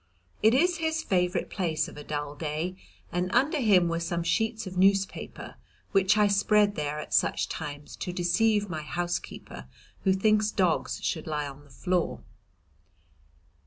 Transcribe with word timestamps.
It 0.41 0.55
is 0.55 0.77
his 0.77 1.03
favourite 1.03 1.51
place 1.51 1.87
of 1.87 1.95
a 1.95 2.03
dull 2.03 2.33
day, 2.33 2.75
and 3.11 3.31
under 3.35 3.59
him 3.59 3.87
were 3.87 3.99
some 3.99 4.23
sheets 4.23 4.65
of 4.65 4.75
newspaper, 4.75 5.57
which 5.91 6.17
I 6.17 6.25
spread 6.25 6.73
there 6.73 6.97
at 6.99 7.13
such 7.13 7.47
times 7.47 7.95
to 7.97 8.11
deceive 8.11 8.67
my 8.67 8.81
housekeeper, 8.81 9.67
who 10.03 10.13
thinks 10.13 10.49
dogs 10.49 11.03
should 11.03 11.27
lie 11.27 11.47
on 11.47 11.65
the 11.65 11.69
floor. 11.69 12.23